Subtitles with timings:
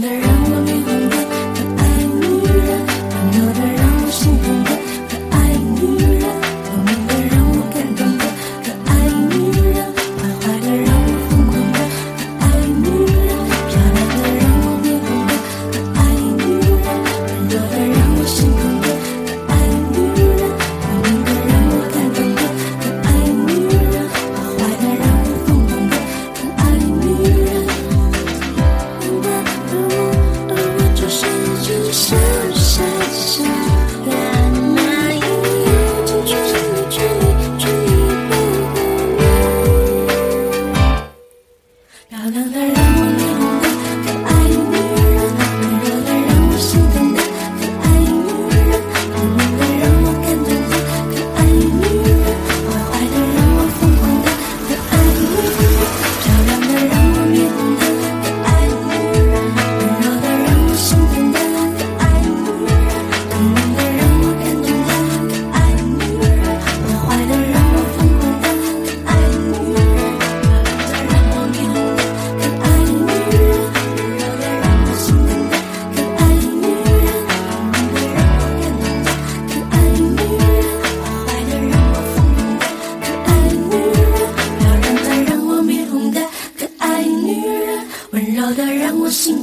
[0.00, 1.03] 的人我灵魂
[29.90, 32.23] 而我就是一只。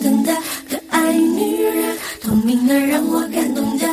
[0.02, 0.34] 真的
[0.68, 3.88] 可爱女人透明的让我感动的